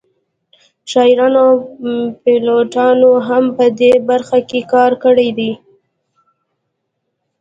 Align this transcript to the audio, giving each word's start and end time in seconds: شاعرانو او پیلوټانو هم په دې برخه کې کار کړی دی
شاعرانو 0.91 1.45
او 1.49 1.57
پیلوټانو 2.23 3.11
هم 3.27 3.43
په 3.57 3.65
دې 3.79 3.93
برخه 4.09 4.39
کې 4.49 4.59
کار 4.73 4.91
کړی 5.03 5.29
دی 5.37 5.51